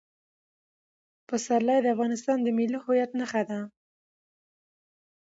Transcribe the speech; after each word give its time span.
پسرلی 1.27 1.77
د 1.81 1.87
افغانستان 1.95 2.37
د 2.41 2.47
ملي 2.57 2.79
هویت 2.85 3.11
نښه 3.19 3.41
ده. 3.49 3.59